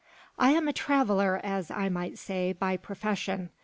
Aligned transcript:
I 0.39 0.53
am 0.53 0.67
a 0.67 0.73
traveller, 0.73 1.39
as 1.43 1.69
I 1.69 1.87
might 1.89 2.17
say, 2.17 2.53
by 2.53 2.75
profession. 2.75 3.51